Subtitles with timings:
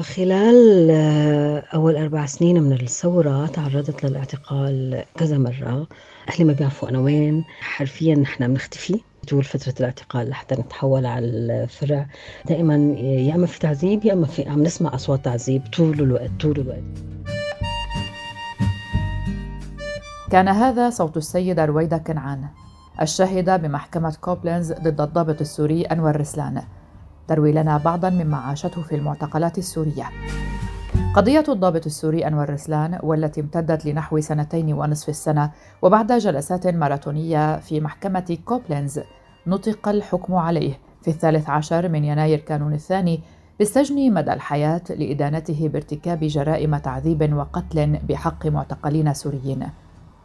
[0.00, 5.86] خلال آه، أول أربع سنين من الثورة تعرضت للاعتقال كذا مرة.
[6.28, 7.44] أهلي ما بيعرفوا أنا وين.
[7.60, 9.00] حرفيا نحن بنختفي.
[9.28, 12.06] طول فترة الاعتقال لحتى نتحول على الفرع.
[12.44, 16.60] دائما يا إما في تعذيب يا إما في عم نسمع أصوات تعذيب طول الوقت طول
[16.60, 17.04] الوقت.
[20.30, 22.48] كان هذا صوت السيدة رويدة كنعان
[23.02, 26.62] الشاهدة بمحكمة كوبلينز ضد الضابط السوري أنور رسلان.
[27.28, 30.10] تروي لنا بعضا مما عاشته في المعتقلات السورية.
[31.14, 35.50] قضية الضابط السوري أنور رسلان والتي امتدت لنحو سنتين ونصف السنة
[35.82, 39.00] وبعد جلسات ماراثونية في محكمة كوبلينز
[39.46, 40.78] نطق الحكم عليه.
[41.02, 43.20] في الثالث عشر من يناير كانون الثاني
[43.58, 49.66] بالسجن مدى الحياة لإدانته بارتكاب جرائم تعذيب وقتل بحق معتقلين سوريين.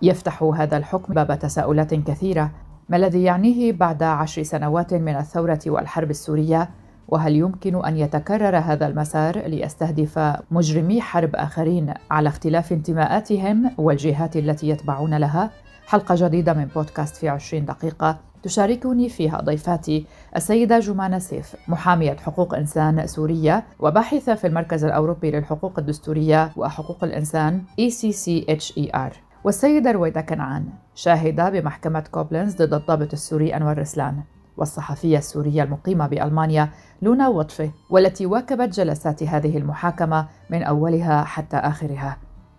[0.02, 2.52] يفتح هذا الحكم باب تساؤلات كثيرة
[2.90, 6.70] ما الذي يعنيه بعد عشر سنوات من الثورة والحرب السورية؟
[7.12, 10.20] وهل يمكن أن يتكرر هذا المسار ليستهدف
[10.52, 15.50] مجرمي حرب آخرين على اختلاف انتماءاتهم والجهات التي يتبعون لها؟
[15.88, 22.56] حلقة جديدة من بودكاست في 20 دقيقة تشاركني فيها ضيفاتي السيدة جمانة سيف محامية حقوق
[22.56, 30.66] إنسان سورية وباحثة في المركز الأوروبي للحقوق الدستورية وحقوق الإنسان ECCHER والسيدة رويدة كنعان
[30.96, 34.24] شاهدة بمحكمة كوبلنز ضد الضابط السوري أنور رسلان.
[34.58, 36.70] والصحفية السورية المقيمة بألمانيا
[37.02, 42.18] لونا وطفي والتي واكبت جلسات هذه المحاكمة من أولها حتى آخرها.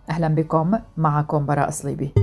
[0.09, 2.13] أهلا بكم معكم براء صليبي.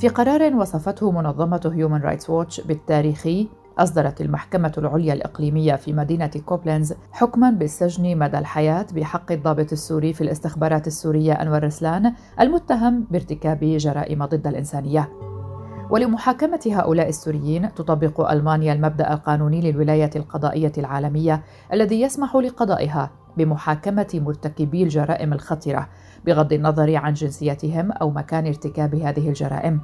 [0.00, 3.48] في قرار وصفته منظمة هيومن رايتس ووتش بالتاريخي
[3.80, 10.20] أصدرت المحكمة العليا الإقليمية في مدينة كوبلينز حكما بالسجن مدى الحياة بحق الضابط السوري في
[10.20, 15.08] الاستخبارات السورية أنور رسلان المتهم بارتكاب جرائم ضد الإنسانية.
[15.90, 21.42] ولمحاكمة هؤلاء السوريين تطبق ألمانيا المبدأ القانوني للولاية القضائية العالمية
[21.72, 25.88] الذي يسمح لقضائها بمحاكمة مرتكبي الجرائم الخطرة
[26.26, 29.80] بغض النظر عن جنسيتهم أو مكان ارتكاب هذه الجرائم.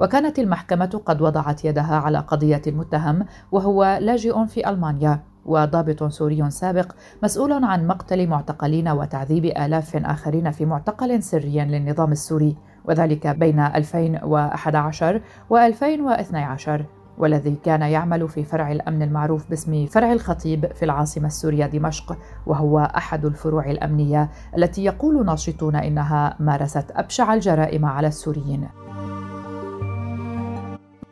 [0.00, 6.92] وكانت المحكمة قد وضعت يدها على قضية المتهم وهو لاجئ في ألمانيا وضابط سوري سابق
[7.22, 15.20] مسؤول عن مقتل معتقلين وتعذيب آلاف آخرين في معتقل سري للنظام السوري وذلك بين 2011
[15.50, 21.66] و 2012 والذي كان يعمل في فرع الأمن المعروف باسم فرع الخطيب في العاصمة السورية
[21.66, 28.68] دمشق وهو أحد الفروع الأمنية التي يقول ناشطون إنها مارست أبشع الجرائم على السوريين.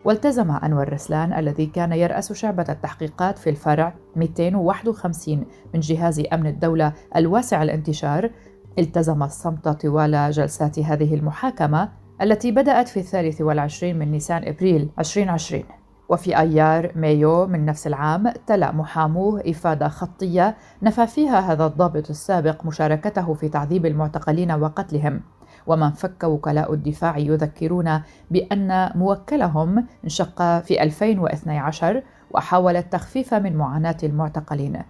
[0.05, 5.45] والتزم أنور رسلان الذي كان يرأس شعبة التحقيقات في الفرع 251
[5.75, 8.31] من جهاز أمن الدولة الواسع الانتشار
[8.79, 11.89] التزم الصمت طوال جلسات هذه المحاكمة
[12.23, 15.78] التي بدأت في الثالث والعشرين من نيسان إبريل 2020
[16.09, 22.67] وفي أيار مايو من نفس العام تلا محاموه إفادة خطية نفى فيها هذا الضابط السابق
[22.67, 25.21] مشاركته في تعذيب المعتقلين وقتلهم.
[25.67, 34.83] ومن فك وكلاء الدفاع يذكرون بأن موكلهم انشق في 2012 وحاول التخفيف من معاناة المعتقلين.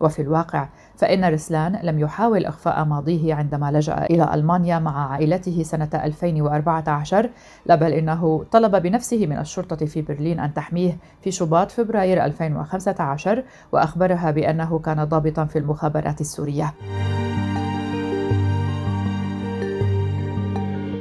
[0.00, 5.88] وفي الواقع فإن رسلان لم يحاول إخفاء ماضيه عندما لجأ إلى ألمانيا مع عائلته سنة
[5.94, 7.30] 2014
[7.66, 13.44] لا بل إنه طلب بنفسه من الشرطة في برلين أن تحميه في شباط فبراير 2015
[13.72, 16.74] وأخبرها بأنه كان ضابطا في المخابرات السورية.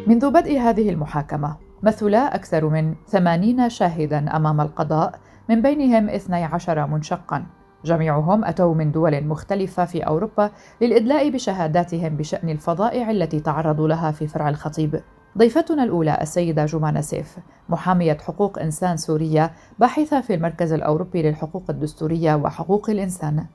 [0.08, 7.46] منذ بدء هذه المحاكمة مثل أكثر من ثمانين شاهدا أمام القضاء من بينهم 12 منشقا
[7.86, 10.52] جميعهم أتوا من دول مختلفة في أوروبا
[10.82, 15.02] للإدلاء بشهاداتهم بشأن الفظائع التي تعرضوا لها في فرع الخطيب.
[15.38, 17.38] ضيفتنا الأولى السيدة جمانة سيف
[17.70, 23.46] محامية حقوق إنسان سورية باحثة في المركز الأوروبي للحقوق الدستورية وحقوق الإنسان.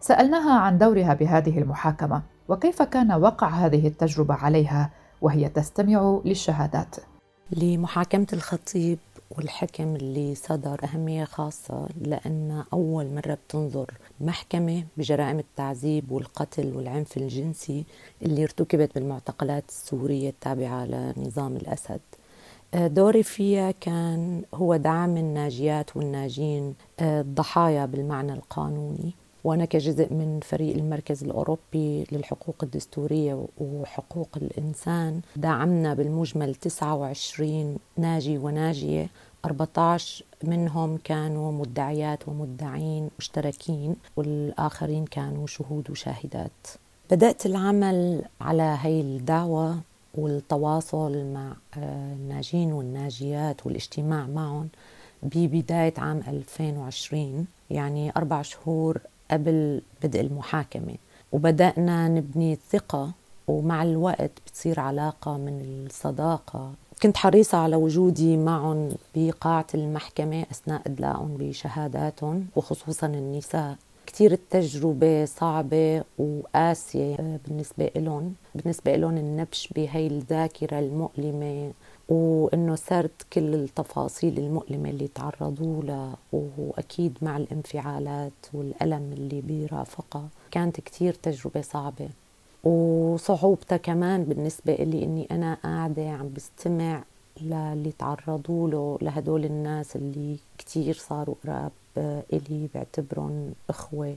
[0.00, 6.96] سألناها عن دورها بهذه المحاكمة وكيف كان وقع هذه التجربة عليها وهي تستمع للشهادات.
[7.50, 8.98] لمحاكمة الخطيب
[9.30, 17.84] والحكم اللي صدر أهمية خاصة لأن أول مرة بتنظر محكمة بجرائم التعذيب والقتل والعنف الجنسي
[18.22, 22.00] اللي ارتكبت بالمعتقلات السورية التابعة لنظام الأسد.
[22.74, 29.14] دوري فيها كان هو دعم الناجيات والناجين الضحايا بالمعنى القانوني.
[29.44, 39.08] وأنا كجزء من فريق المركز الأوروبي للحقوق الدستورية وحقوق الإنسان دعمنا بالمجمل 29 ناجي وناجية.
[39.44, 46.66] 14 منهم كانوا مدعيات ومدعين مشتركين والآخرين كانوا شهود وشاهدات.
[47.10, 49.78] بدأت العمل على هي الدعوة
[50.14, 54.68] والتواصل مع الناجين والناجيات والاجتماع معهم
[55.22, 58.98] ببداية عام 2020 يعني أربع شهور
[59.30, 60.94] قبل بدء المحاكمة.
[61.32, 63.10] وبدأنا نبني ثقة
[63.48, 66.72] ومع الوقت بتصير علاقة من الصداقة.
[67.02, 73.76] كنت حريصة على وجودي معهم بقاعة المحكمة أثناء إدلاءهم بشهاداتهم وخصوصا النساء.
[74.06, 81.72] كتير التجربة صعبة وقاسية بالنسبة لهم بالنسبة لهم النبش بهي الذاكرة المؤلمة
[82.08, 90.28] وإنه سرد كل التفاصيل المؤلمة اللي تعرضوا لها وأكيد مع الانفعالات والألم اللي بيرافقها.
[90.50, 92.08] كانت كتير تجربة صعبة.
[92.64, 97.02] وصعوبتها كمان بالنسبة إلي إني أنا قاعدة عم بستمع
[97.42, 101.72] للي تعرضوا له لهدول الناس اللي كتير صاروا قراب
[102.32, 104.16] إلي بعتبرهم إخوة.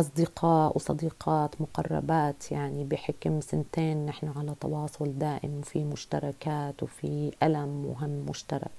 [0.00, 8.26] وأصدقاء وصديقات مقربات يعني بحكم سنتين نحن على تواصل دائم وفي مشتركات وفي ألم وهم
[8.30, 8.70] مشترك.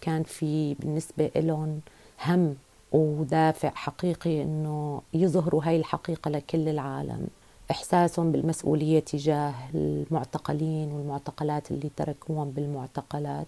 [0.00, 1.80] كان في بالنسبة لهم
[2.26, 2.54] هم
[2.92, 7.26] ودافع حقيقي إنه يظهروا هاي الحقيقة لكل العالم.
[7.70, 13.46] إحساسهم بالمسؤولية تجاه المعتقلين والمعتقلات اللي تركوهم بالمعتقلات.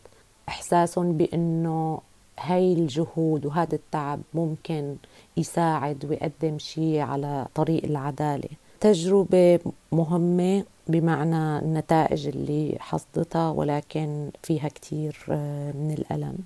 [0.49, 2.01] إحساسهم بإنه
[2.41, 4.97] هاي الجهود وهذا التعب ممكن
[5.37, 8.49] يساعد ويقدم شيء على طريق العدالة.
[8.81, 9.61] تجربة
[9.93, 16.39] مهمة بمعنى النتائج اللي حصدتها ولكن فيها كثير آه، من الألم.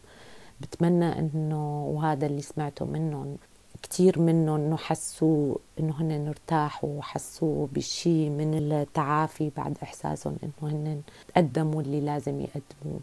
[0.61, 3.37] بتمنى إنه وهذا اللي سمعته منهم
[3.83, 11.01] كثير منهم إنه حسوا إنه هن ارتاحوا وحسوا بشيء من التعافي بعد إحساسهم إنه هن
[11.37, 13.01] قدموا اللي لازم يقدموه.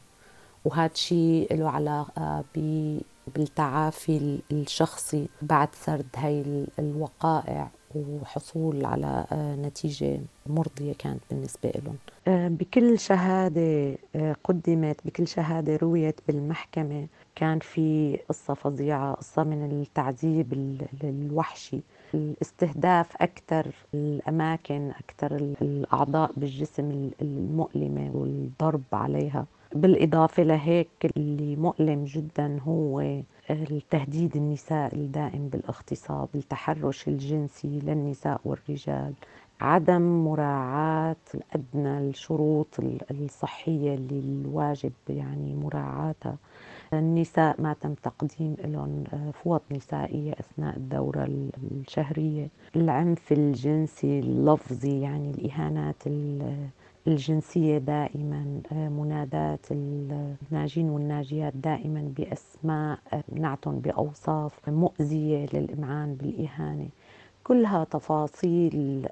[0.65, 2.43] وهذا شيء له علاقة
[3.35, 11.95] بالتعافي الشخصي بعد سرد هاي الوقائع وحصول على آه، نتيجة مرضية كانت بالنسبة لهم
[12.27, 19.81] آه، بكل شهادة آه، قدمت بكل شهادة رويت بالمحكمة كان في قصة فظيعة قصة من
[19.81, 21.79] التعذيب الوحشي.
[22.13, 29.45] الاستهداف أكثر الأماكن أكثر الأعضاء بالجسم المؤلمة والضرب عليها.
[29.75, 33.01] بالإضافة لهيك اللي مؤلم جدا هو
[33.49, 39.13] التهديد النساء الدائم بالاغتصاب التحرش الجنسي للنساء والرجال
[39.61, 41.15] عدم مراعاة
[41.53, 42.67] أدنى الشروط
[43.11, 46.35] الصحية اللي الواجب يعني مراعاتها.
[46.93, 51.29] النساء ما تم تقديم لهم آه، فوط نسائية أثناء الدورة
[51.71, 52.47] الشهرية.
[52.75, 56.03] العنف الجنسي اللفظي يعني الإهانات
[57.07, 66.89] الجنسية دائما آه، منادات الناجين والناجيات دائما بأسماء آه، نعتهم بأوصاف مؤذية للإمعان بالإهانة.
[67.43, 69.07] كلها تفاصيل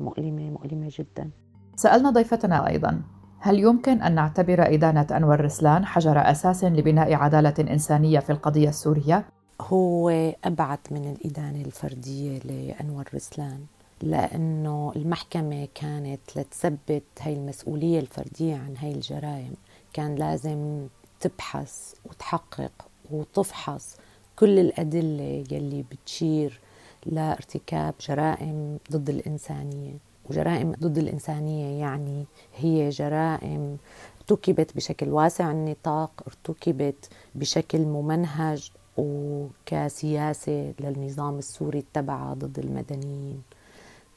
[0.00, 1.30] مؤلمة مؤلمة جدا.
[1.76, 3.00] سألنا ضيفتنا أيضا
[3.38, 9.24] هل يمكن أن نعتبر إدانة أنور رسلان حجر أساس لبناء عدالة إنسانية في القضية السورية؟
[9.60, 10.10] هو
[10.44, 13.60] أبعد من الإدانة الفردية لأنور رسلان.
[14.02, 19.54] لأنه المحكمة كانت لتثبت هاي المسؤولية الفردية عن هاي الجرائم.
[19.92, 20.86] كان لازم
[21.20, 22.72] تبحث وتحقق
[23.10, 23.96] وتفحص
[24.38, 26.60] كل الأدلة يلي بتشير
[27.06, 29.92] لارتكاب جرائم ضد الإنسانية.
[30.30, 32.24] وجرائم ضد الإنسانية يعني
[32.56, 33.76] هي جرائم
[34.20, 43.42] ارتكبت بشكل واسع النطاق ارتكبت بشكل ممنهج وكسياسة للنظام السوري اتبعها ضد المدنيين.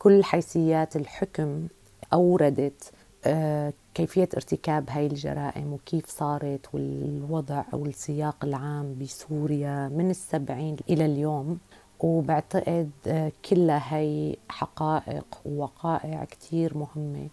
[0.06, 1.68] كل حيثيات الحكم
[2.14, 2.92] أوردت
[3.26, 11.06] آه، كيفية ارتكاب هاي الجرائم وكيف صارت والوضع أو السياق العام بسوريا من السبعين إلى
[11.06, 11.60] اليوم.
[12.00, 17.28] وبعتقد آه، كلها هي حقائق ووقائع كتير مهمة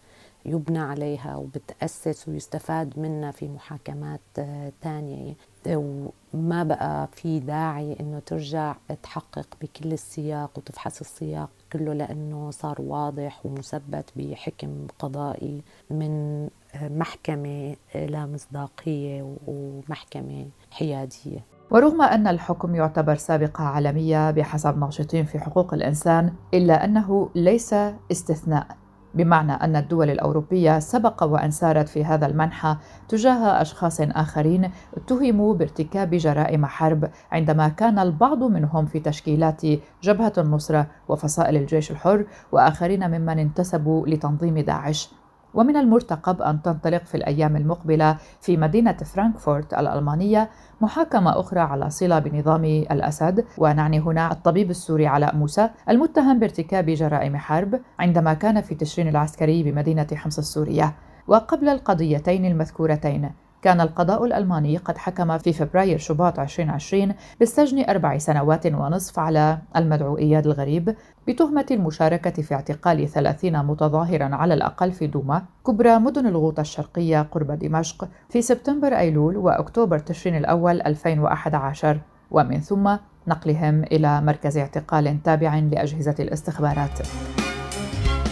[0.44, 5.34] يبنى عليها وبتأسس ويستفاد منها في محاكمات آه، تانية.
[5.66, 13.46] وما بقى في داعي إنه ترجع تحقق بكل السياق وتفحص السياق كله لأنه صار واضح
[13.46, 16.44] ومثبت بحكم قضائي من
[16.82, 21.44] محكمة لا مصداقية ومحكمة حيادية.
[21.70, 27.74] ورغم أن الحكم يعتبر سابقة عالمية بحسب ناشطين في حقوق الإنسان إلا أنه ليس
[28.12, 28.66] استثناء.
[29.14, 32.76] بمعنى أن الدول الأوروبية سبق وأن سارت في هذا المنحى
[33.08, 39.62] تجاه أشخاص آخرين اتهموا بارتكاب جرائم حرب عندما كان البعض منهم في تشكيلات
[40.02, 45.21] جبهة النصرة وفصائل الجيش الحر وآخرين ممن انتسبوا لتنظيم داعش.
[45.54, 52.18] ومن المرتقب أن تنطلق في الأيام المقبلة في مدينة فرانكفورت الألمانية محاكمة أخرى على صلة
[52.18, 53.44] بنظام الأسد.
[53.58, 59.62] ونعني هنا الطبيب السوري علاء موسى المتهم بارتكاب جرائم حرب عندما كان في تشرين العسكري
[59.62, 60.94] بمدينة حمص السورية.
[61.26, 63.30] وقبل القضيتين المذكورتين
[63.62, 70.18] كان القضاء الألماني قد حكم في فبراير شباط 2020 بالسجن أربع سنوات ونصف على المدعو
[70.18, 70.96] إياد الغريب
[71.28, 77.58] بتهمة المشاركة في اعتقال ثلاثين متظاهرا على الأقل في دوما كبرى مدن الغوطة الشرقية قرب
[77.58, 82.00] دمشق في سبتمبر أيلول وأكتوبر تشرين الأول 2011
[82.30, 87.06] ومن ثم نقلهم إلى مركز اعتقال تابع لأجهزة الاستخبارات.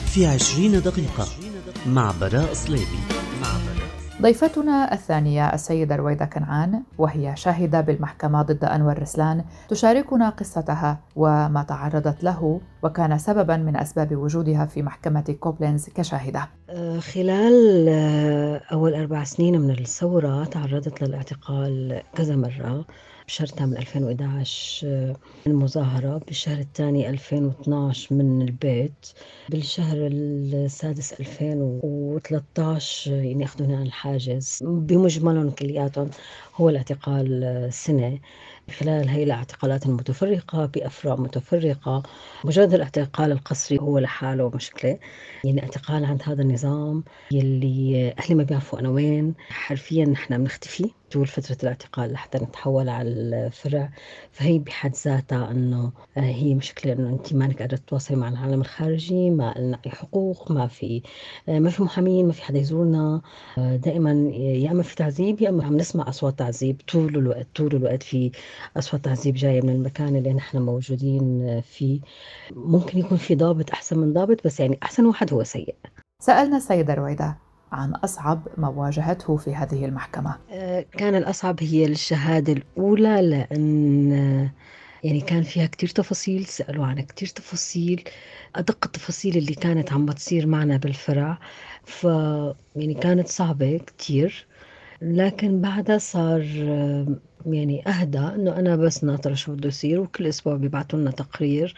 [0.07, 1.27] في عشرين دقيقة
[1.87, 3.20] مع براء صليبي.
[4.21, 12.25] ضيفتنا الثانية السيدة رويدة كنعان وهي شاهدة بالمحكمة ضد أنور رسلان تشاركنا قصتها وما تعرضت
[12.25, 16.49] له وكان سببا من أسباب وجودها في محكمة كوبلينز كشاهدة.
[16.71, 22.85] آه، خلال آه، أول أربع سنين من الثورة تعرضت للاعتقال كذا مرة.
[23.31, 29.07] بشهر من 2011 من مظاهرة بالشهر الثاني 2012 من البيت.
[29.49, 34.59] بالشهر السادس 2013 يعني أخذوني عن الحاجز.
[34.63, 36.11] بمجملهم كلياتهم
[36.55, 38.19] هو الاعتقال سنة.
[38.71, 42.03] خلال هي الاعتقالات المتفرقة بأفرع متفرقة
[42.45, 44.99] مجرد الاعتقال القسري هو لحاله مشكلة.
[45.45, 49.35] يعني اعتقال عند هذا النظام يلي أهلي ما بيعرفوا أنا وين.
[49.51, 50.91] حرفيا نحن بنختفي.
[51.13, 53.91] طول فترة الاعتقال لحتى نتحول على الفرع
[54.33, 59.31] فهي بحد ذاتها إنه آه، هي مشكلة إنه أنت مانك قادرة تتواصلي مع العالم الخارجي
[59.31, 61.03] ما لنا اي حقوق ما في
[61.49, 63.21] آه، ما في محامين ما في حدا يزورنا
[63.59, 67.77] آه، دائما يا إما في تعذيب يا إما عم نسمع أصوات تعذيب طول الوقت طول
[67.77, 68.31] الوقت في
[68.77, 72.01] أصوات تعذيب جاية من المكان اللي نحن موجودين فيه.
[72.51, 75.75] ممكن يكون في ضابط أحسن من ضابط بس يعني أحسن واحد هو سيء.
[76.23, 80.37] سألنا السيدة رويدة عن أصعب ما واجهته في هذه المحكمة.
[80.51, 84.51] آه، كان الأصعب هي الشهادة الأولى لأن
[85.05, 88.05] يعني كان فيها كتير تفاصيل سألوا عن كتير تفاصيل
[88.57, 91.39] أدق التفاصيل اللي كانت عم بتصير معنا بالفرع.
[91.85, 92.05] ف
[92.77, 94.47] يعني كانت صعبة كتير.
[95.03, 97.07] لكن بعدها صار آه،
[97.47, 101.75] يعني أهدى إنه أنا بس ناطرة شو بده يصير وكل أسبوع بيبعتوا لنا تقرير.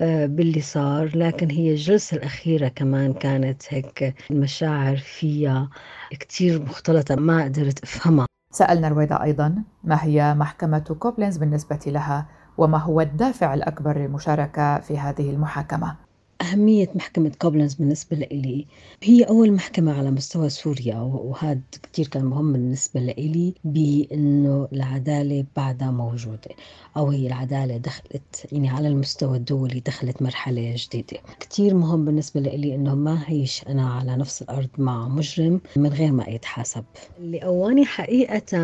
[0.00, 5.70] باللي صار لكن هي الجلسة الأخيرة كمان كانت هيك المشاعر فيها
[6.10, 8.26] كتير مختلطة ما قدرت أفهمها.
[8.50, 12.26] سألنا رويدة أيضا ما هي محكمة كوبلينز بالنسبة لها
[12.58, 16.03] وما هو الدافع الأكبر للمشاركة في هذه المحاكمة.
[16.44, 18.66] أهمية محكمة كوبلنز بالنسبة لإلي.
[19.02, 25.90] هي أول محكمة على مستوى سوريا وهذا كتير كان مهم بالنسبة لإلي بأنه العدالة بعدها
[25.90, 26.50] موجودة
[26.96, 31.18] أو هي العدالة دخلت يعني على المستوى الدولي دخلت مرحلة جديدة.
[31.40, 36.12] كتير مهم بالنسبة لإلي أنه ما هيش أنا على نفس الأرض مع مجرم من غير
[36.12, 36.84] ما يتحاسب
[37.18, 38.58] اللي قواني حقيقة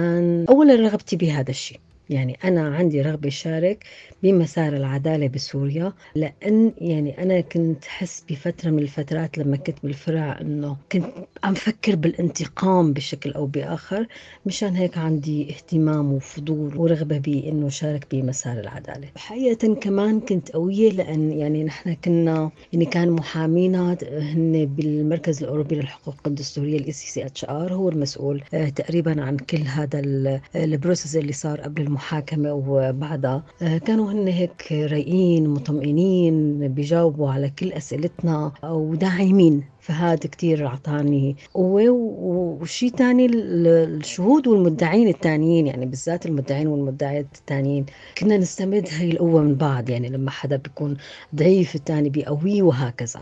[0.49, 1.80] أولا رغبتي بهذا الشيء.
[2.11, 3.85] يعني أنا عندي رغبة شارك
[4.23, 10.76] بمسار العدالة بسوريا لأن يعني أنا كنت حس بفترة من الفترات لما كنت بالفرع أنه
[10.93, 11.05] كنت
[11.45, 14.07] عم فكر بالانتقام بشكل أو بآخر
[14.47, 19.09] مشان هيك عندي اهتمام وفضول ورغبة بأنه شارك بمسار العدالة.
[19.17, 26.17] حقيقة كمان كنت قوية لأن يعني نحن كنا يعني كان محامينا هن بالمركز الأوروبي للحقوق
[26.26, 30.00] الدستورية ال ECCHR هو المسؤول آه، تقريبا عن كل هذا
[30.57, 37.73] البروسيس اللي صار قبل المحاكمة وبعدها آه، كانوا هن هيك رايقين مطمئنين بيجاوبوا على كل
[37.73, 41.37] أسئلتنا وداعمين فهذا كتير أعطاني.
[41.54, 41.90] قوة
[42.61, 47.87] وشيء تاني الشهود والمدعين التانيين يعني بالذات المدعين والمدعيات التانيين
[48.19, 50.97] كنا نستمد هاي القوة من بعض يعني لما حدا بيكون
[51.35, 53.21] ضعيف التاني بيقويه وهكذا.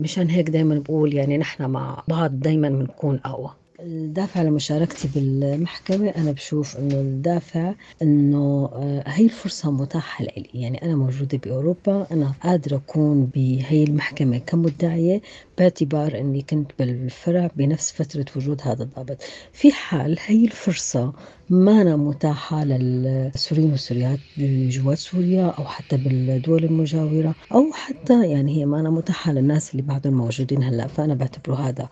[0.00, 3.59] مشان هيك دايما بقول يعني نحن مع بعض دايما بنكون أقوى.
[3.82, 10.96] الدافع لمشاركتي بالمحكمة أنا بشوف إنه الدافع إنه آه، هي الفرصة متاحة لي يعني أنا
[10.96, 15.20] موجودة بأوروبا أنا قادرة أكون بهي المحكمة كمدعية
[15.60, 21.12] باعتبار أني كنت بالفرع بنفس فترة وجود هذا الضابط في حال هي الفرصة
[21.50, 28.90] ما متاحة للسوريين والسوريات جوات سوريا أو حتى بالدول المجاورة أو حتى يعني هي ما
[28.90, 31.88] متاحة للناس اللي بعدهم موجودين هلأ فأنا بعتبره هذا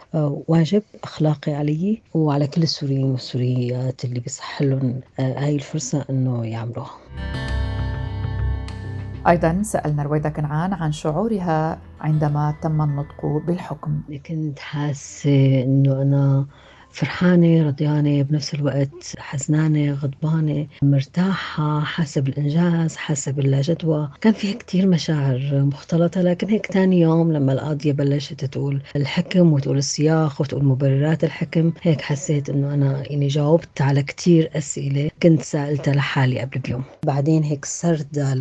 [0.49, 7.48] واجب أخلاقي علي وعلى كل السوريين والسوريات اللي بيصح لهم هاي الفرصة إنه يعملوها.
[9.27, 14.03] أيضا سألنا رويدة كنعان عن شعورها عندما تم النطق بالحكم.
[14.27, 16.47] كنت حاسة إنه أنا
[16.93, 24.09] فرحانة رضيانة بنفس الوقت حزنانة غضبانة مرتاحة حاسة بالإنجاز حاسة باللاجدوى.
[24.21, 29.79] كان فيها كتير مشاعر مختلطة لكن هيك تاني يوم لما القاضية بلشت تقول الحكم وتقول
[29.79, 35.95] السياق وتقول مبررات الحكم هيك حسيت إنه أنا يعني جاوبت على كتير أسئلة كنت سألتها
[35.95, 38.35] لحالي قبل بيوم بعدين هيك سردة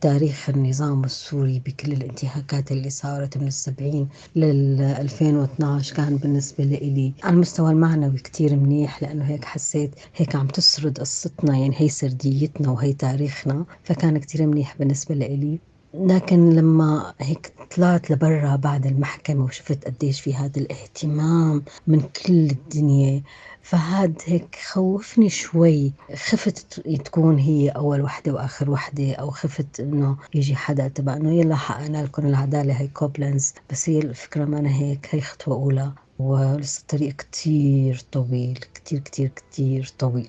[0.00, 7.34] تاريخ النظام السوري بكل الانتهاكات اللي صارت من السبعين لل 2012 كان بالنسبة لي على
[7.34, 12.92] المستوى معنوي كتير منيح لأنه هيك حسيت هيك عم تسرد قصتنا يعني هي سرديتنا وهي
[12.92, 15.60] تاريخنا فكان كتير منيح بالنسبة لإلي.
[15.94, 23.22] لكن لما هيك طلعت لبرا بعد المحكمة وشفت قديش في هذا الاهتمام من كل الدنيا
[23.62, 25.92] فهاد هيك خوفني شوي.
[26.14, 31.56] خفت تكون هي أول وحدة وآخر وحدة أو خفت إنه يجي حدا تبع إنه يلا
[31.56, 35.92] حققنا لكم العدالة هي كوبلنز بس هي الفكرة ما أنا هيك هي خطوة أولى.
[36.18, 40.28] ولسه الطريق كتير طويل كتير كتير كتير طويل.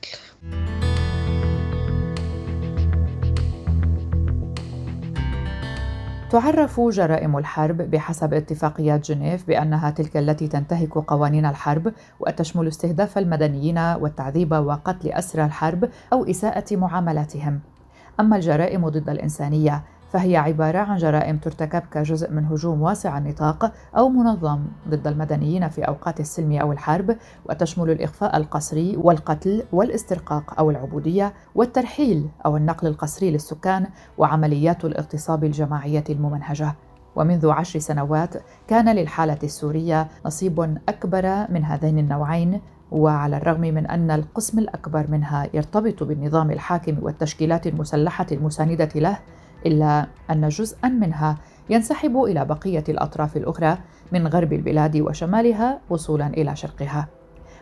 [6.30, 13.78] تعرف جرائم الحرب بحسب اتفاقيات جنيف بأنها تلك التي تنتهك قوانين الحرب وتشمل استهداف المدنيين
[13.78, 17.60] والتعذيب وقتل أسرى الحرب أو إساءة معاملاتهم.
[18.20, 24.10] أما الجرائم ضد الإنسانية فهي عبارة عن جرائم ترتكب كجزء من هجوم واسع النطاق أو
[24.10, 31.34] منظم ضد المدنيين في أوقات السلم أو الحرب وتشمل الإخفاء القسري والقتل والاسترقاق أو العبودية
[31.56, 36.76] والترحيل أو النقل القسري للسكان وعمليات الاغتصاب الجماعية الممنهجة.
[37.16, 38.34] ومنذ عشر سنوات
[38.68, 45.48] كان للحالة السورية نصيب أكبر من هذين النوعين وعلى الرغم من أن القسم الأكبر منها
[45.54, 49.18] يرتبط بالنظام الحاكم والتشكيلات المسلحة المساندة له
[49.66, 51.38] إلا أن جزءا منها
[51.70, 53.78] ينسحب إلى بقية الأطراف الأخرى
[54.12, 57.08] من غرب البلاد وشمالها وصولا إلى شرقها.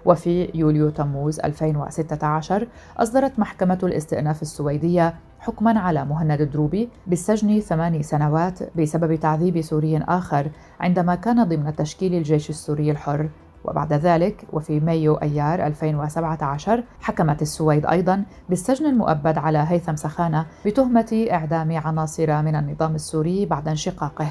[0.06, 2.68] وفي يوليو تموز 2016
[2.98, 10.48] أصدرت محكمة الاستئناف السويدية حكما على مهند دروبي بالسجن ثماني سنوات بسبب تعذيب سوري آخر
[10.80, 13.30] عندما كان ضمن تشكيل الجيش السوري الحر
[13.66, 21.28] وبعد ذلك وفي مايو أيار 2017 حكمت السويد أيضا بالسجن المؤبد على هيثم سخانة بتهمة
[21.32, 24.28] إعدام عناصر من النظام السوري بعد انشقاقه.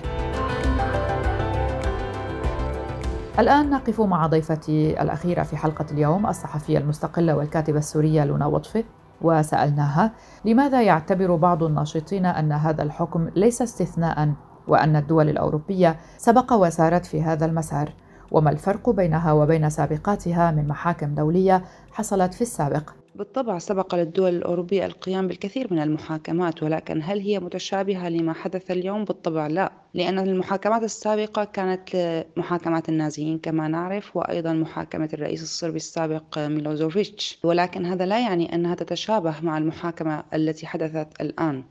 [3.38, 8.84] الآن نقف مع ضيفتي الأخيرة في حلقة اليوم الصحفية المستقلة والكاتبة السورية لونا وطفة
[9.22, 10.12] وسألناها
[10.44, 14.32] لماذا يعتبر بعض الناشطين أن هذا الحكم ليس استثناء
[14.68, 17.92] وأن الدول الأوروبية سبق وسارت في هذا المسار؟
[18.32, 24.86] وما الفرق بينها وبين سابقاتها من محاكم دولية حصلت في السابق بالطبع سبق للدول الأوروبية
[24.86, 30.82] القيام بالكثير من المحاكمات ولكن هل هي متشابهة لما حدث اليوم؟ بالطبع لا لأن المحاكمات
[30.82, 38.20] السابقة كانت محاكمات النازيين كما نعرف وأيضا محاكمة الرئيس الصربي السابق ميلوزوفيتش ولكن هذا لا
[38.20, 41.64] يعني أنها تتشابه مع المحاكمة التي حدثت الآن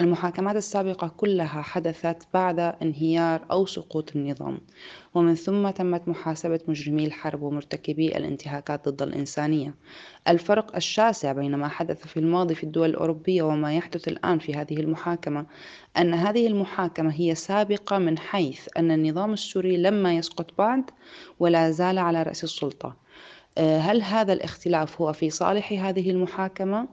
[0.00, 4.60] المحاكمات السابقة كلها حدثت بعد انهيار أو سقوط النظام
[5.14, 9.74] ومن ثم تمت محاسبة مجرمي الحرب ومرتكبي الانتهاكات ضد الإنسانية
[10.28, 14.76] الفرق الشاسع بين ما حدث في الماضي في الدول الأوروبية وما يحدث الآن في هذه
[14.80, 15.46] المحاكمة
[15.96, 20.90] أن هذه المحاكمة هي سابقة من حيث أن النظام السوري لما يسقط بعد
[21.38, 22.96] ولا زال على رأس السلطة
[23.58, 26.88] آه، هل هذا الاختلاف هو في صالح هذه المحاكمة؟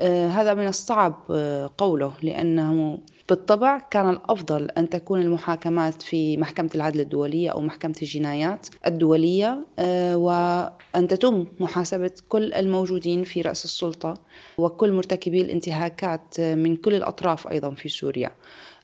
[0.00, 6.70] آه، هذا من الصعب آه، قوله لأنه بالطبع كان الأفضل أن تكون المحاكمات في محكمة
[6.74, 14.14] العدل الدولية أو محكمة الجنايات الدولية آه، وأن تتم محاسبة كل الموجودين في رأس السلطة
[14.58, 18.30] وكل مرتكبي الانتهاكات من كل الأطراف أيضا في سوريا.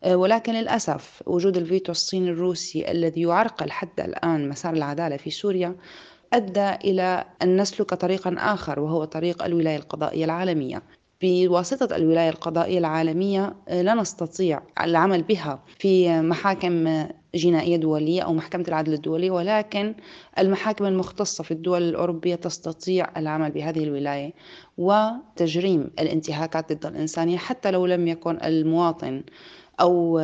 [0.06, 5.76] ولكن للأسف وجود الفيتو الصيني الروسي الذي يعرقل حتى الآن مسار العدالة في سوريا
[6.32, 10.82] أدى إلى أن نسلك طريقا آخر وهو طريق الولاية القضائية العالمية.
[11.24, 18.64] بواسطة الولاية القضائية العالمية آه، لا نستطيع العمل بها في محاكم جنائية دولية أو محكمة
[18.68, 19.94] العدل الدولي ولكن
[20.38, 24.32] المحاكم المختصة في الدول الأوروبية تستطيع العمل بهذه الولاية
[24.78, 29.22] وتجريم الانتهاكات ضد الإنسانية حتى لو لم يكن المواطن
[29.80, 30.22] أو آه،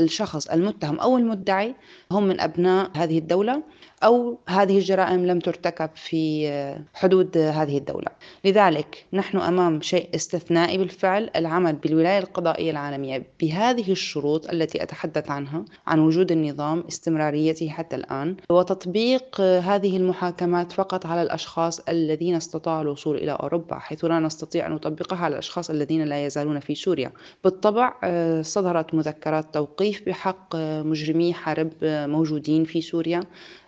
[0.00, 1.74] الشخص المتهم أو المدعي
[2.10, 3.62] هم من أبناء هذه الدولة.
[4.04, 6.52] أو هذه الجرائم لم ترتكب في
[6.94, 8.08] حدود هذه الدولة.
[8.44, 15.64] لذلك نحن أمام شيء استثنائي بالفعل العمل بالولاية القضائية العالمية بهذه الشروط التي أتحدث عنها
[15.86, 23.16] عن وجود النظام استمراريته حتى الآن وتطبيق هذه المحاكمات فقط على الأشخاص الذين استطاعوا الوصول
[23.16, 27.12] إلى أوروبا حيث لا نستطيع أن نطبقها على الأشخاص الذين لا يزالون في سوريا.
[27.44, 27.94] بالطبع
[28.42, 33.20] صدرت مذكرات توقيف بحق مجرمي حرب موجودين في سوريا.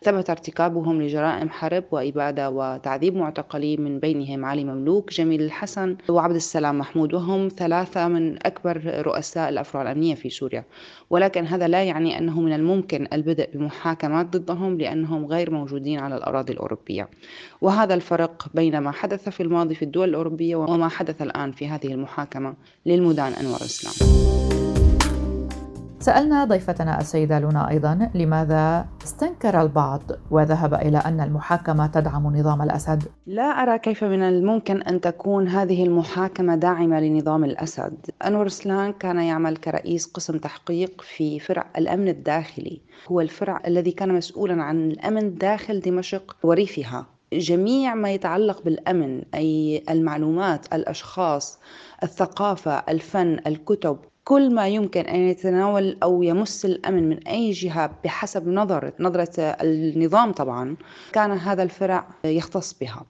[0.04, 6.78] ثبت ارتكابهم لجرائم حرب وإبادة وتعذيب معتقلين من بينهم علي مملوك جميل الحسن وعبد السلام
[6.78, 10.64] محمود وهم ثلاثة من أكبر رؤساء الأفرع الأمنية في سوريا.
[11.10, 16.52] ولكن هذا لا يعني أنه من الممكن البدء بمحاكمات ضدهم لأنهم غير موجودين على الأراضي
[16.52, 17.08] الأوروبية.
[17.60, 21.86] وهذا الفرق بين ما حدث في الماضي في الدول الأوروبية وما حدث الآن في هذه
[21.86, 22.54] المحاكمة.
[22.86, 24.63] للمدان أنور الإسلام.
[26.04, 33.02] سألنا ضيفتنا السيدة لونا أيضا لماذا استنكر البعض وذهب إلى أن المحاكمة تدعم نظام الأسد.
[33.26, 37.94] لا أرى كيف من الممكن أن تكون هذه المحاكمة داعمة لنظام الأسد.
[38.26, 42.80] أنور سلان كان يعمل كرئيس قسم تحقيق في فرع الأمن الداخلي.
[43.08, 47.06] هو الفرع الذي كان مسؤولا عن الأمن داخل دمشق وريفها.
[47.32, 51.58] جميع ما يتعلق بالأمن أي المعلومات الأشخاص
[52.02, 58.48] الثقافة الفن الكتب كل ما يمكن أن يتناول أو يمس الأمن من أي جهة بحسب
[58.48, 60.76] نظرة نظرة النظام طبعا
[61.12, 63.04] كان هذا الفرع يختص بها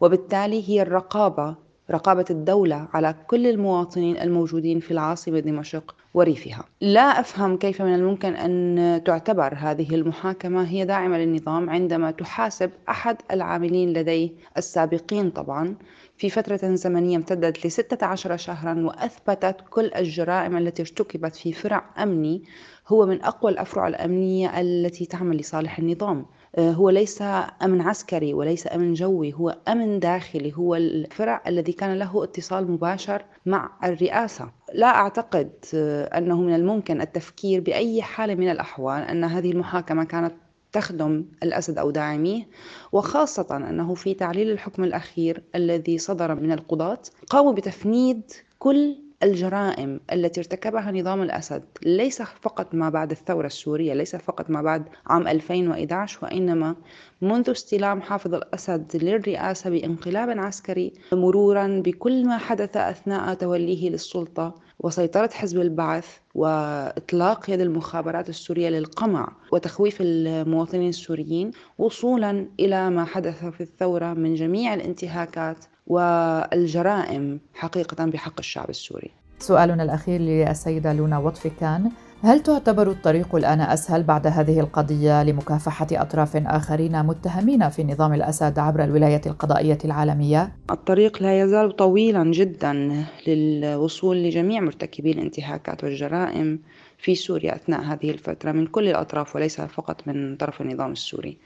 [0.00, 1.54] وبالتالي هي الرقابة
[1.90, 6.64] رقابة الدولة على كل المواطنين الموجودين في العاصمة دمشق وريفها.
[6.80, 13.16] لا أفهم كيف من الممكن أن تعتبر هذه المحاكمة هي داعمة للنظام عندما تحاسب أحد
[13.30, 15.74] العاملين لديه السابقين طبعا
[16.16, 22.42] في فترة زمنية امتدت لستة عشر شهرا وأثبتت كل الجرائم التي ارتكبت في فرع أمني
[22.88, 26.26] هو من أقوى الأفرع الأمنية التي تعمل لصالح النظام.
[26.56, 27.22] آه، هو ليس
[27.62, 33.22] أمن عسكري وليس أمن جوي هو أمن داخلي هو الفرع الذي كان له اتصال مباشر
[33.46, 34.50] مع الرئاسة.
[34.74, 40.34] لا أعتقد آه، أنه من الممكن التفكير بأي حال من الأحوال أن هذه المحاكمة كانت
[40.74, 42.48] تخدم الأسد أو داعميه
[42.92, 48.22] وخاصة أنه في تعليل الحكم الأخير الذي صدر من القضاة قاموا بتفنيد
[48.58, 51.62] كل الجرائم التي ارتكبها نظام الأسد.
[51.82, 56.76] ليس فقط ما بعد الثورة السورية ليس فقط ما بعد عام 2011 وإنما
[57.22, 64.54] منذ استلام حافظ الأسد للرئاسة بانقلاب عسكري مرورا بكل ما حدث أثناء توليه للسلطة.
[64.84, 73.44] وسيطرة حزب البعث وإطلاق يد المخابرات السورية للقمع وتخويف المواطنين السوريين وصولا إلى ما حدث
[73.44, 79.10] في الثورة من جميع الانتهاكات والجرائم حقيقة بحق الشعب السوري.
[79.38, 81.90] سؤالنا الأخير للسيدة لونا وطفي كان
[82.24, 88.58] هل تعتبر الطريق الآن أسهل بعد هذه القضية لمكافحة أطراف آخرين متهمين في نظام الأسد
[88.58, 96.58] عبر الولاية القضائية العالمية؟ الطريق لا يزال طويلا جدا للوصول لجميع مرتكبي الانتهاكات والجرائم
[96.98, 101.36] في سوريا أثناء هذه الفترة من كل الأطراف وليس فقط من طرف النظام السوري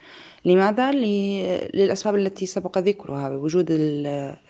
[0.45, 3.67] لماذا؟ للأسباب التي سبق ذكرها بوجود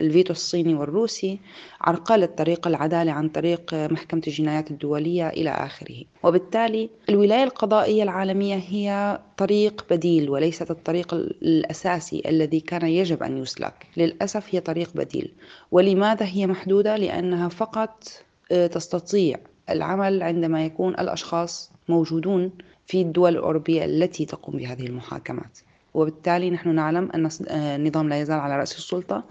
[0.01, 1.39] الفيتو الصيني والروسي
[1.81, 9.19] عرقلة طريق العدالة عن طريق محكمة الجنايات الدولية إلى آخره وبالتالي الولاية القضائية العالمية هي
[9.37, 15.31] طريق بديل وليست الطريق الأساسي الذي كان يجب أن يسلك للأسف هي طريق بديل
[15.71, 18.03] ولماذا هي محدودة؟ لأنها فقط
[18.51, 19.37] آه، تستطيع
[19.69, 22.51] العمل عندما يكون الأشخاص موجودون
[22.85, 25.59] في الدول الأوروبية التي تقوم بهذه المحاكمات
[25.93, 29.23] وبالتالي نحن نعلم أن النظام آه، لا يزال على رأس السلطة.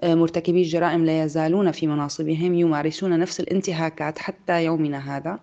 [0.00, 5.38] آه، مرتكبي الجرائم لا يزالون في مناصبهم يمارسون نفس الانتهاكات حتى يومنا هذا.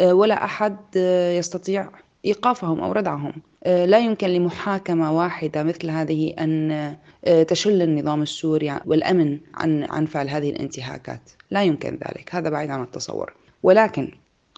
[0.00, 0.76] آه، ولا أحد
[1.38, 1.88] يستطيع
[2.24, 3.32] إيقافهم أو ردعهم.
[3.66, 6.96] لا يمكن لمحاكمة واحدة مثل هذه أن
[7.48, 11.30] تشل النظام السوري والأمن عن عن فعل هذه الانتهاكات.
[11.50, 12.34] لا يمكن ذلك.
[12.34, 13.32] هذا بعيد عن التصور.
[13.62, 14.10] ولكن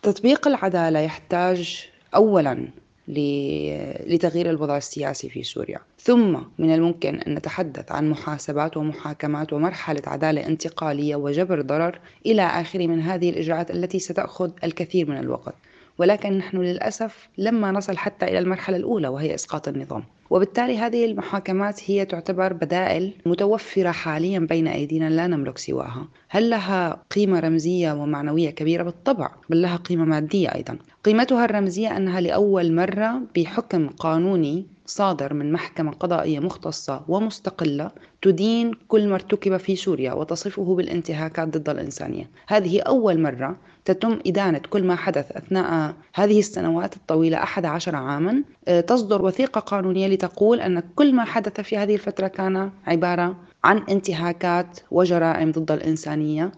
[0.02, 2.68] تطبيق العدالة يحتاج أولا
[3.08, 5.78] لتغيير الوضع السياسي في سوريا.
[5.98, 12.86] ثم من الممكن أن نتحدث عن محاسبات ومحاكمات ومرحلة عدالة انتقالية وجبر ضرر إلى آخره
[12.86, 15.54] من هذه الإجراءات التي ستأخذ الكثير من الوقت.
[15.98, 20.04] ولكن نحن للأسف لما نصل حتى إلى المرحلة الأولى وهي إسقاط النظام.
[20.30, 26.08] وبالتالي هذه المحاكمات هي تعتبر بدائل متوفرة حاليا بين أيدينا لا نملك سواها.
[26.28, 30.78] هل لها قيمة رمزية ومعنوية كبيرة؟ بالطبع بل لها قيمة مادية أيضا.
[31.04, 37.90] قيمتها الرمزية أنها لأول مرة بحكم قانوني صادر من محكمة قضائية مختصة ومستقلة
[38.24, 42.30] تدين كل ما ارتكب في سوريا وتصفه بالانتهاكات ضد الإنسانية.
[42.46, 48.42] هذه أول مرة تتم إدانة كل ما حدث أثناء هذه السنوات الطويلة أحد عشر عاما.
[48.68, 53.82] آه، تصدر وثيقة قانونية لتقول أن كل ما حدث في هذه الفترة كان عبارة عن
[53.88, 56.52] انتهاكات وجرائم ضد الإنسانية.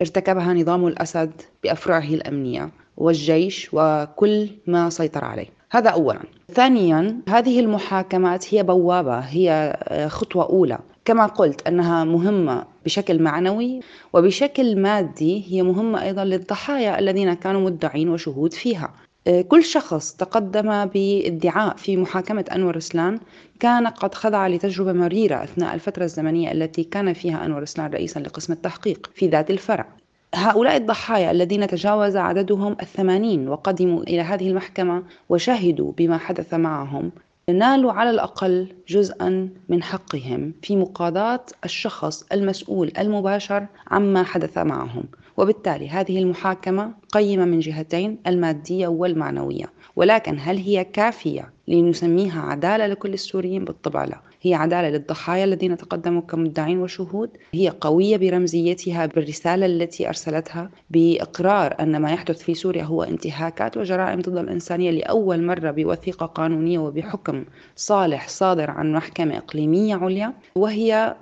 [0.00, 1.32] ارتكبها نظام الأسد
[1.62, 5.46] بأفرعه الأمنية والجيش وكل ما سيطر عليه.
[5.70, 6.20] هذا أولا.
[6.52, 10.78] ثانيا هذه المحاكمات هي بوابة هي آه، خطوة أولى.
[11.04, 13.80] كما قلت أنها مهمة بشكل معنوي
[14.12, 18.94] وبشكل مادي هي مهمة أيضا للضحايا الذين كانوا مدعين وشهود فيها.
[19.26, 23.18] آه، كل شخص تقدم بادعاء في محاكمة أنور رسلان
[23.60, 28.52] كان قد خضع لتجربة مريرة أثناء الفترة الزمنية التي كان فيها أنور رسلان رئيسا لقسم
[28.52, 29.86] التحقيق في ذات الفرع.
[30.34, 37.12] هؤلاء الضحايا الذين تجاوز عددهم الثمانين وقدموا إلى هذه المحكمة وشهدوا بما حدث معهم
[37.50, 45.04] نالوا على الأقل جزءا من حقهم في مقاضاة الشخص المسؤول المباشر عما حدث معهم.
[45.36, 49.64] وبالتالي هذه المحاكمة قيمة من جهتين المادية والمعنوية.
[49.96, 54.20] ولكن هل هي كافية لنسميها عدالة لكل السوريين؟ بالطبع لا.
[54.42, 57.30] هي عدالة للضحايا الذين تقدموا كمدعين وشهود.
[57.52, 64.20] هي قوية برمزيتها بالرسالة التي أرسلتها بإقرار أن ما يحدث في سوريا هو انتهاكات وجرائم
[64.20, 67.44] ضد الإنسانية لأول مرة بوثيقة قانونية وبحكم
[67.76, 70.32] صالح صادر عن محكمة إقليمية عليا.
[70.54, 71.14] وهي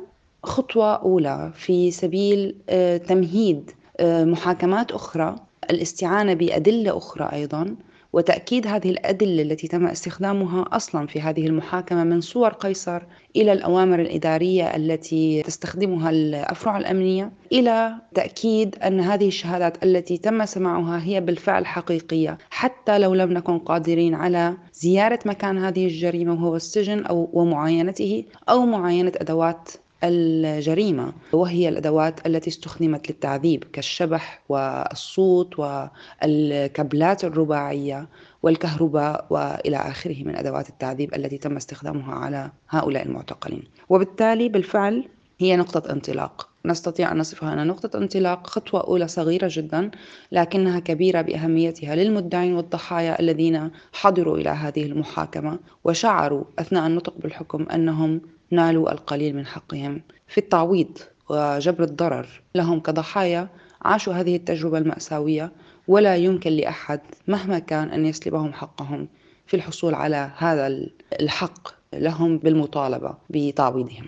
[0.43, 5.37] خطوة أولى في سبيل آه، تمهيد آه، محاكمات أخرى
[5.71, 7.77] الاستعانة بأدلة أخرى أيضا.
[8.13, 13.03] وتأكيد هذه الأدلة التي تم استخدامها أصلا في هذه المحاكمة من صور قيصر
[13.37, 21.03] إلى الأوامر الإدارية التي تستخدمها الأفرع الأمنية إلى تأكيد أن هذه الشهادات التي تم سماعها
[21.03, 27.05] هي بالفعل حقيقية حتى لو لم نكن قادرين على زيارة مكان هذه الجريمة وهو السجن
[27.05, 29.69] أو ومعاينته أو معاينة أدوات
[30.05, 38.09] الجريمة وهي الأدوات التي استخدمت للتعذيب كالشبح والصوت والكابلات الرباعية
[38.43, 43.63] والكهرباء وإلى آخره من أدوات التعذيب التي تم استخدامها على هؤلاء المعتقلين.
[43.89, 45.05] وبالتالي بالفعل
[45.39, 46.49] هي نقطة انطلاق.
[46.65, 49.91] نستطيع أن نصفها انها نقطه انطلاق خطوة أولى صغيرة جدا
[50.33, 58.21] لكنها كبيرة بأهميتها للمدعين والضحايا الذين حضروا إلى هذه المحاكمة وشعروا أثناء النطق بالحكم أنهم
[58.51, 60.03] نالوا القليل من حقهم.
[60.29, 60.99] في التعويض
[61.31, 63.49] وجبر الضرر لهم كضحايا
[63.83, 65.53] عاشوا هذه التجربة المأساوية
[65.89, 69.09] ولا يمكن لأحد مهما كان أن يسلبهم حقهم
[69.47, 70.87] في الحصول على هذا
[71.21, 74.07] الحق لهم بالمطالبة بتعويضهم.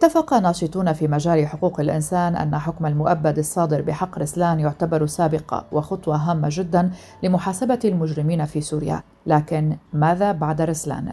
[0.00, 6.16] اتفق ناشطون في مجال حقوق الإنسان أن حكم المؤبد الصادر بحق رسلان يعتبر سابقة وخطوة
[6.16, 6.90] هامة جدا
[7.22, 11.12] لمحاسبة المجرمين في سوريا لكن ماذا بعد رسلان؟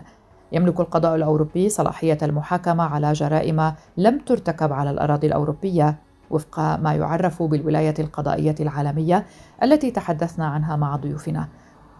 [0.52, 5.96] يملك القضاء الأوروبي صلاحية المحاكمة على جرائم لم ترتكب على الأراضي الأوروبية
[6.30, 9.26] وفق ما يعرف بالولاية القضائية العالمية
[9.64, 11.48] التي تحدثنا عنها مع ضيوفنا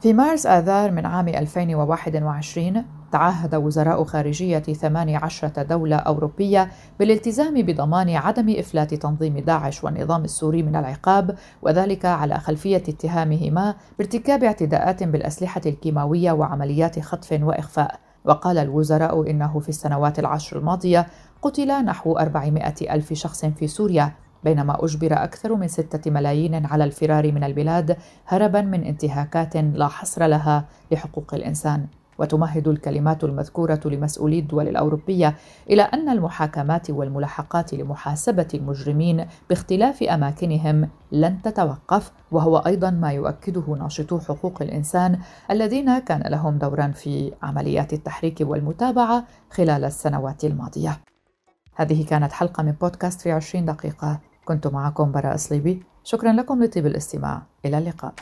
[0.02, 8.56] في مارس آذار من عام 2021 تعهد وزراء خارجية 18 دولة أوروبية بالالتزام بضمان عدم
[8.60, 16.32] إفلات تنظيم داعش والنظام السوري من العقاب وذلك على خلفية اتهامهما بارتكاب اعتداءات بالأسلحة الكيماوية
[16.32, 18.00] وعمليات خطف وإخفاء.
[18.26, 21.08] وقال الوزراء إنه في السنوات العشر الماضية
[21.42, 24.12] قتل نحو 400 ألف شخص في سوريا
[24.44, 27.98] بينما أجبر أكثر من ستة ملايين على الفرار من البلاد
[28.28, 31.88] هربا من انتهاكات لا حصر لها لحقوق الإنسان.
[32.20, 35.36] وتمهد الكلمات المذكورة لمسؤولي الدول الأوروبية
[35.70, 44.20] إلى أن المحاكمات والملاحقات لمحاسبة المجرمين باختلاف أماكنهم لن تتوقف وهو أيضا ما يؤكده ناشطو
[44.20, 45.20] حقوق الإنسان
[45.52, 50.98] الذين كان لهم دورا في عمليات التحريك والمتابعة خلال السنوات الماضية.
[51.80, 54.20] هذه كانت حلقة من بودكاست في عشرين دقيقة.
[54.46, 57.42] كنت معكم براء صليبي شكرا لكم لطيب الاستماع.
[57.66, 58.14] إلى اللقاء.